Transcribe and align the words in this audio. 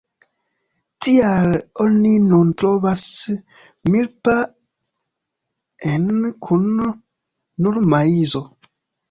Tial 1.07 1.51
oni 1.83 2.13
nun 2.29 2.49
trovas 2.61 3.03
"milpa"-jn 3.97 6.09
kun 6.49 6.67
nur 6.81 7.81
maizo. 7.95 8.45